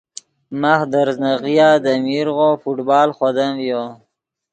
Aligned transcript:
ماخ 0.61 0.81
دے 0.91 1.01
ریزناغیا 1.07 1.69
دے 1.83 1.93
میرغو 2.05 2.49
فٹبال 2.61 3.09
خودم 3.17 3.51
ڤیو 3.59 3.83